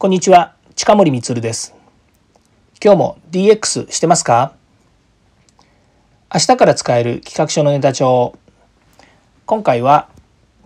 [0.00, 1.74] こんにちは、近森光です。
[2.82, 4.54] 今日も DX してますか？
[6.32, 8.34] 明日から使える企画書のネタ帳。
[9.44, 10.08] 今回は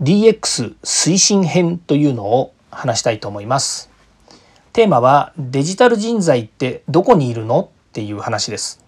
[0.01, 3.91] DX 推進編というのを話したいと思います。
[4.73, 7.63] テーマはデジタル人材ってどこにいるの？
[7.63, 8.85] っていう話です。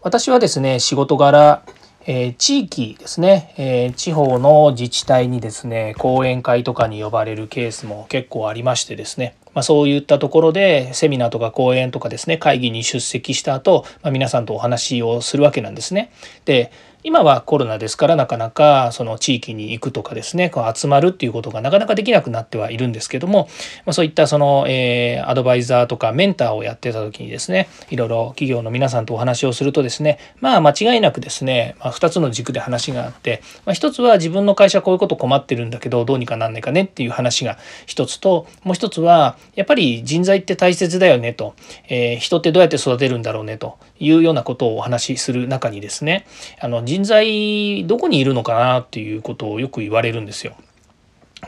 [0.00, 1.62] 私はですね、仕事柄
[2.08, 16.12] えー、地域ですね、えー、地方の自治体にですね講演会とかに呼ばれるケースも結構ありましてですね、まあ、そういったところでセミナーとか講演とかですね会議に出席した後、まあ、皆さんとお話をするわけなんですね。
[16.44, 16.70] で
[17.06, 23.48] 今はコロナですからなかなかその地域に行くとかですねこう集まるっていうことがなかなかできなくなってはいるんですけども、
[23.84, 41.54] ま、そういったその、え、アドバイザーとかメンターをやってた時にですねいろいろ企業の皆さんとお話をするとですねまあ間違いなくですね、ま、2つの軸で話があって、ま、1つは自分の会社こういうこと困ってるんだけどどうにかなんないかねっていう話が1つともう1つはやっぱり人材って大切だよねと、
[41.88, 46.26] え、人ってどうやって育てるんだろうねというようなことをお話しする中にですね
[46.60, 50.56] あの人人材どこにいるのかなっていうことをよく言われるんですよ。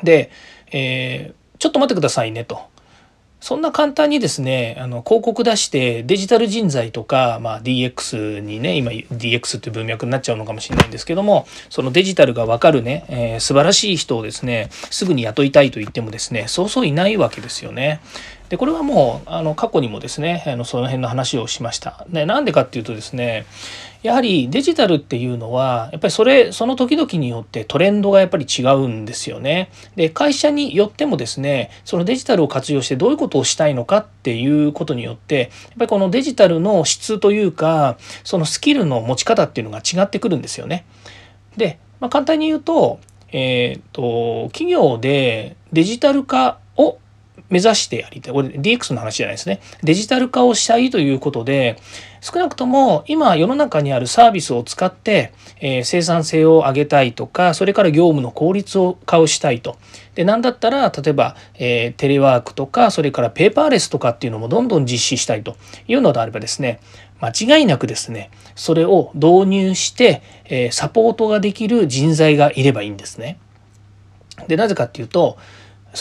[0.03, 0.31] で、
[0.71, 2.61] えー、ちょっと待ってくださいねと。
[3.41, 18.01] そんな簡単にですねあの広告出してデジタル人材とか、まあ、DX にね今 DX って文脈になっちゃうのかもしれないんですけどもそのデジタルが分かるね、えー、素晴らしい人をですねすぐに雇いたいと言ってもですねそうそういないわけですよね。
[18.49, 22.07] でこれはもうあの過去にもですねあのその辺の話をしました。
[22.09, 23.47] でなんでかっていうとですね
[24.03, 29.71] やはりデジタルっていうのはやっぱりそれその時々によってトレンドがやっぱり違うんですよね。
[29.97, 40.87] で会社によってもですねそのデジタルを活用してどういうことをしたいのかっていうことによってやっぱりこのデジタルの質というかそのスキルの持ち方っていうのが違ってくるんですよね。
[41.57, 43.01] で、まあ、簡単に言うと,、
[43.33, 46.99] えーと企業でデジタル化を
[47.51, 48.35] 目指してやりたい。
[48.35, 49.61] これ DX の話じゃないですね。
[49.83, 51.77] デジタル化をしたいということで、
[52.21, 59.77] 少なくとも今世の中にあるサービスを使って、えー、生産性を上げたいとか、それから業務の効率を化をしたいと。
[60.15, 65.57] で、なんだったら、例えば、えー、テレワークとか、それからペーパーレスとかっていうのもどんどん実施したいと
[65.87, 66.81] いうのであればですね、
[67.21, 73.39] 間違いなくですね、それを導入して、えー、サポートができる人材がいればいいんですね。
[74.47, 75.37] で、なぜかっていうと、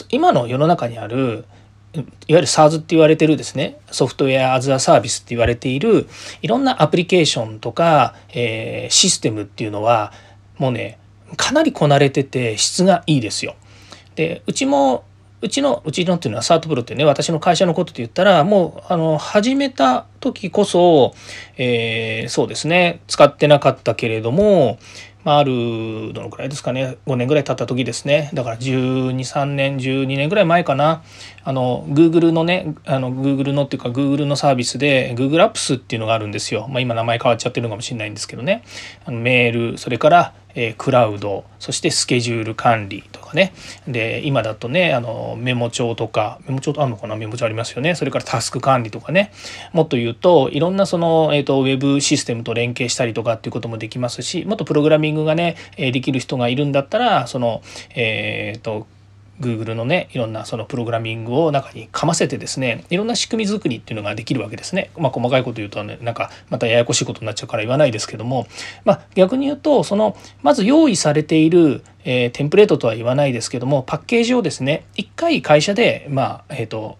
[0.09, 1.45] 今の世の中にある
[1.93, 6.07] いわゆる SARS って言われてるですねソフトウェアアズアサービスって言われている
[6.41, 10.11] いろんなアプリケーションとか、えー、システムっていうのは
[10.57, 10.99] もうね
[11.35, 13.55] かなりこなれてて質がいいですよ。
[14.15, 15.03] でうちも
[15.41, 21.13] うちのうちのっていうのはサートプロってね私の会社のことで言ったらもうあの始めた時こそ、
[21.57, 23.01] えー、そうですね。
[23.07, 24.79] 使ってなかったけれども
[25.27, 28.29] まあ、あるどのくらいですかね5年ぐらい経った時ですね。
[28.33, 31.03] だから123年12年ぐらい前かな。
[31.43, 38.63] あの Google のねあの Google のっていうか Google のサービスで Google Apps っていうのがあるんですよ、まあ、今名前変わっちゃってるのかもしれないんですけどね。
[39.03, 43.53] あのメールそれからえクラウドそしてスケジュール管理とかね。
[43.87, 47.15] で今だとねあのメモ帳とかメモ帳あるのかな？
[47.15, 47.93] メモ帳ありますよね。
[47.93, 49.31] それからタスク管理とかね。
[49.71, 57.61] もっと言うといろんなその、えーと、ウェブシステムと連携したりとかっていうこともできますしもっとプログラミングがねできる人がいるんだったらその
[57.93, 58.87] えっ、ー、と
[59.39, 64.89] Google のねいろんなそのプログラミングを中にかませてですねいろんな仕組み作りっていうのができるわけですね。
[64.97, 68.47] まあ細かいこと言うとねなんかまたややこしいことになっちゃうから言わないですけども、
[68.85, 76.97] まあ、逆に言うとそのまず用意されている、えー、テンプレートとは言わないですけどもパッケージをですね一回会社でまあえっ、ー、と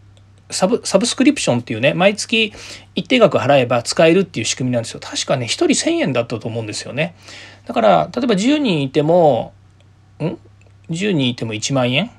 [0.50, 2.54] サブサブスクリプションっていうね毎月
[2.96, 5.00] 一定額払えば使えるっていう仕組みなんですよ。
[5.02, 7.16] 確かね1人1,000円だったと思うんですよね。
[7.66, 9.54] だから例えば10人いても
[10.20, 10.38] ん
[10.90, 12.12] ？10人いても1万円？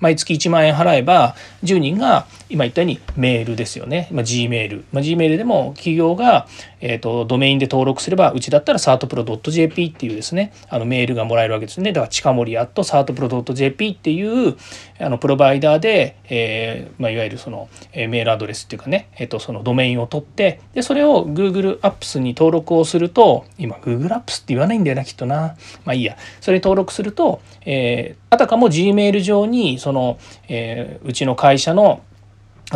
[0.00, 1.34] 毎月1万円払えば
[1.64, 6.46] 10人が今言ったようにメールですよね、まあ、Gmail、まあ、Gmail でも企業が、
[6.80, 11.92] えーと、ドメインで登録すればうちだったら sartpro.jp っていうですねあのメールがもらえるわけですね。
[11.92, 14.56] だから近森 at sartpro.jp っていう
[14.98, 25.56] あのプロバイダーで、えーまあ、いわゆるその、えー、メールアドレスっていうかね、えーと、そのドメインを取ってでそれを Google Apps に登録をすると今 Google Apps って言わないんだよなきっとな。
[25.84, 26.16] まあいいや。
[26.40, 30.18] それに登録すると、えー、あたかも Gmail 上にその、
[30.48, 32.00] えー、うちの会社の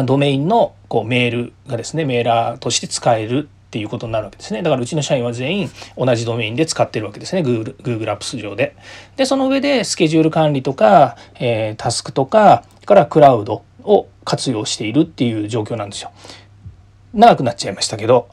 [0.05, 4.63] ドメインのこうメールがですねメーラーとして使えるっていうことになるわけですね。
[4.63, 7.43] だからうちの社員は全員同じドメインで使ってるわけですね。
[7.43, 8.77] Google, Google Apps 上で。
[9.17, 16.13] で、その上でスケジュール管理とか、えー、タスクとか、からクラウドを活用しているっていう状況なんですよ。
[17.13, 18.29] 長くなっちゃいましたけど、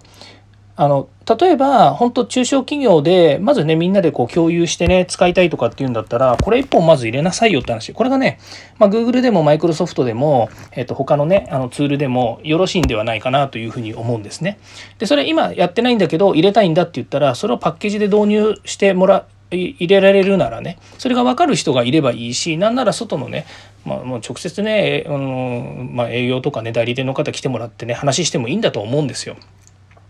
[0.80, 8.40] あの例えば本当中小企業でまずねみんなでこう共有してね使いたいとかっていうんだったらこれ1本まず入れなさいよって話これがね、
[8.78, 14.60] まあ、Google でも Microsoft でも、えー、と他のねあのツールでもよろしいんではないかなというふうに思うんですね。
[15.00, 23.46] でそれ今やってないんだけど入れたいんだって言ったらそれをパッケージで導入してもら入れられるならねそれが分かる人がいればいいしなんなら外のね、
[23.86, 29.38] まあ、もう直接ね、あのまあ、営業とかね代理店の方来てもらってね話してもいいんだと思うんですよ。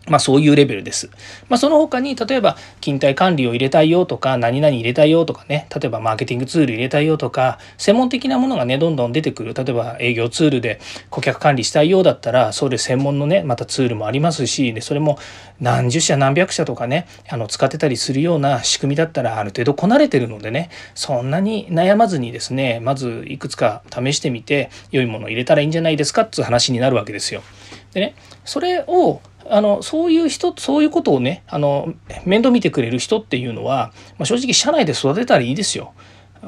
[0.07, 1.09] まあそういうレベルです。
[1.49, 15.17] まあその他に例えば勤怠管理を入れたいよとか何々入れたいよとかね例えばマーケティングツール入れたいよとか専門的なものがねどんどん出てくる例えば営業ツールで顧客管理したいようだったらそれ専門のねまたツールもありますしでそれも
[15.59, 27.41] 何十社何百社とかねあの使ってたりするような仕組みだったらある程度こなれてるのでねそんなに悩まずにですねまずいくつか試してみて良いものを入れたらいいんじゃないですかっていう話になるわけですよ。
[27.93, 31.93] でねそれをあのそういう人そういうことをねあの
[32.25, 35.93] 面倒見てくれる人っていうのは、まあ、正直社内で育てたらいいですよ。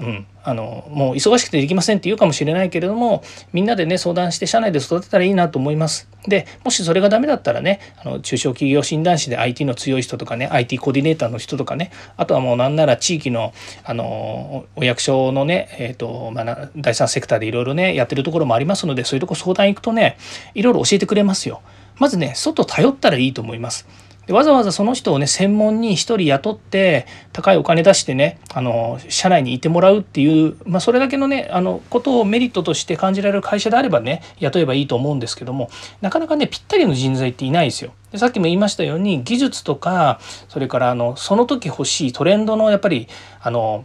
[0.01, 3.24] うん、あのもう忙しくてできませんって言うかもしれないけれども
[3.54, 6.10] みんなでね相談して社内で育てたらいいなと思います。
[6.28, 13.54] でもしそれがダメだったらねあの中小企業診断士で IT の強い人とかね IT コーディネーターの人とかねあとはもうなんなら地域の
[13.84, 20.18] あのお役所のね、えーとまあ、第三セクターでいろいろねやってるところもありますのでそういうとこ相談行くとね
[20.54, 21.62] いろいろ教えてくれますよ。
[21.98, 23.88] まずね外頼ったらいいと思います。
[24.30, 35.72] でわざわざその人をね専門に1人雇って高いお金出してねあの社内にいてもらうっていう、まあ、それだけのねあのことをメリットとして感じられる会社であればね雇えばいいと思うんですけども
[36.02, 37.92] なかなかねぴったりの人材っていないですよ。
[38.12, 43.08] でさっきも言いましたように技術とかそれからあのその時欲しいトレンドのやっぱり
[43.42, 43.84] あの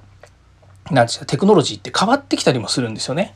[0.90, 3.34] なんですかテクノロジーって変わってきたりもするんですよね。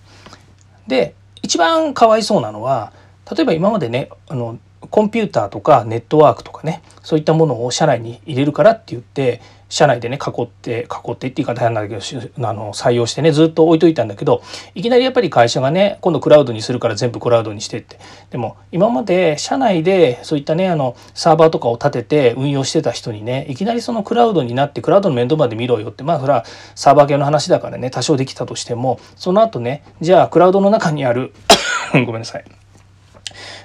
[0.87, 2.93] で一番かわいそうなのは
[3.35, 4.59] 例えば今までねあの
[4.91, 14.43] コンピューターとかネットワークとかねそういったものを社内に入れるからって言って社内でね囲って囲ってって言い方変なんだけどあの採用してねずっと置いといたんだけど
[14.75, 17.99] いきなりやっぱり会社がね今度クラウドにするから全部クラウドにしてって。
[18.31, 26.03] でも今まで社内でそういったねあのサーバーとかを立てて運用してた人にねいきなりそのクラウドになってクラウドの面倒まで見ろよって。
[26.03, 26.45] まあそれは
[26.75, 31.35] サーバー系の話だからね多少できたとしてもその後ねじゃあクラウドの中にある
[31.93, 32.45] ごめんなさい。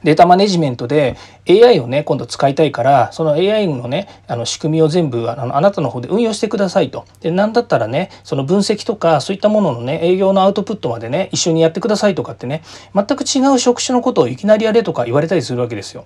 [0.04, 1.16] データマネジメントで
[1.50, 7.06] AI をね今度使いたいからその AI のねあの仕組みを全部あのあなたの方で運用してくださいと。
[7.22, 12.64] で何だったらねその分析とかそういったもののね営業のアウトプットまでね一緒にやってくださいとかってね
[12.94, 16.06] 全く違う職種のことをいきなりやれとか言われたりするわけですよ。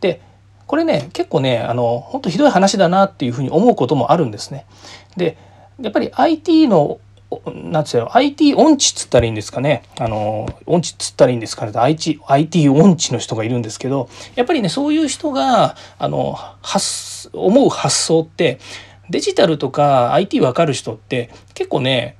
[0.00, 0.20] で
[0.66, 4.66] これね結構ねあの本当ひどい話だなっていうふうに思うこともあるんですね。
[5.16, 5.36] で
[5.80, 6.98] やっぱり IT の
[7.46, 9.82] なんつうの IT 音痴っつったらいいんですかね。
[9.98, 11.72] あの音痴つったらいいんですかね。
[11.74, 18.58] IT, IT 音痴の人がいるんですけどやっぱりねそういう人があの発思う発想って
[19.10, 22.16] デジタルとか IT わかる人って結構ね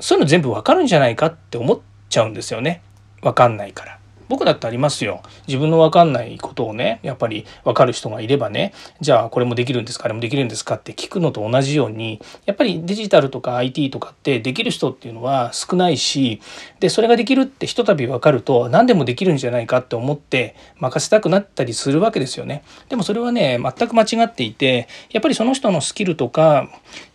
[0.00, 2.82] そういうの全部わかるんじゃないかって思っちゃうんですよね。
[3.22, 3.98] わかんないから。
[4.28, 5.22] 僕だってありますよ。
[5.46, 10.06] 自分の分かんないことをねやっぱり分かる人がいればねじゃあこれもできるんですか？
[10.06, 10.76] あれもできるんですか？
[10.76, 16.40] って聞くのと同じようにやっぱりデジタルとか IT とかってできる人っていうのは少ないし
[16.80, 22.62] でそれができるってひとたび分かると何でもできるんじゃないかって思って任せたくなったりするわけですよね。
[22.88, 26.68] でもそれはね全く間違っていてやっぱりその人のスキルとか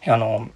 [0.05, 0.49] あの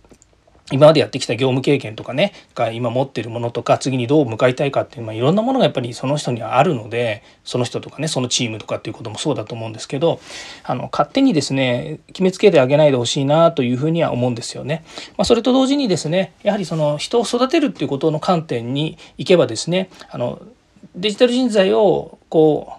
[0.74, 10.20] 今までやってきた業務経験とかねが今持ってるものとか次にどう向かいたいかっていう、まあ、いろんなものがやっぱりその人にはあるのでその人とかねそのチームとかっていうこともそうだと思うんですけど
[10.64, 14.84] あの勝手にですね決めつけてあげないでほしいなというふうには思うんですよね。
[15.16, 20.42] まあ、それと同時にですねやはりその人を育てるっていうことの観点にいけばですねあの
[20.96, 22.74] デジタル人材をこ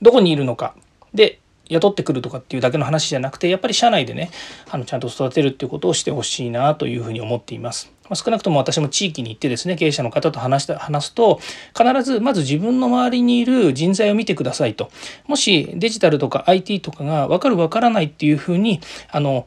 [0.00, 0.74] うどこにいるのか
[1.12, 4.30] で雇ってくるとかっていうだけの話じゃなくてやっぱり社内でね
[4.70, 7.92] あのちゃんと育てるっていうことをしてほしいなというふうに思っています。
[8.04, 11.40] まあ、少なくとも私も地域に行ってですね経営者の方と話した話すと
[11.76, 14.90] 必ずまず自分の周りにいる人材を見てくださいと
[15.26, 19.46] もしデジタルとか IT とかが分かる分からないっていうふうにあの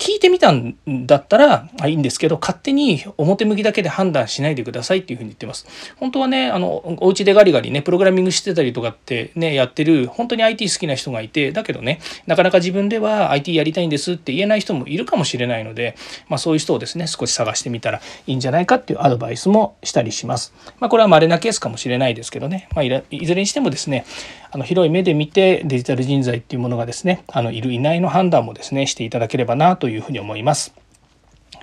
[0.00, 5.66] 聞いてみたんだったらいいんですけど勝手に表向きだけで判断しないでくださいっていうふうに言ってます。
[5.96, 15.96] 本当はねあのお家でガリガリねプログラミングしてたりとかってねやってる本当に IT 好きな人がいてだけどねなかなか自分では IT やりたいんですって言えない人もいるかもしれないので、
[16.28, 24.06] まあ、そういう人をですね少し探してみたらいいんじゃないかっていうアドバイスもしたりします、まあ、これは稀なケースかもしれないですけどね、まあ、いずれにしてもですね
[24.52, 30.74] あの広い目で見てデジタル人材っていうものがですねあのいるいないの判断もですねしていただければなというふうに思います。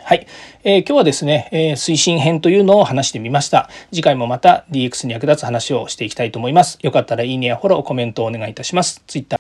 [0.04, 0.26] はい、
[0.64, 3.70] えー、今日はですね、えー、推進編というのを話してみました。
[3.92, 6.80] 次回もまた DX に役立つ話をしていきたいと思います。
[6.82, 9.04] よかったらいいねやフォロー、コメントをお願いいたします。
[9.06, 9.38] Twitter